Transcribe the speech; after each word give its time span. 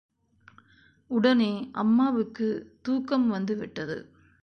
உடனே, 1.11 1.69
அம்மாவுக்குத் 1.71 2.71
தூக்கம் 2.81 3.29
வந்து 3.29 3.55
விட்டது. 3.57 3.97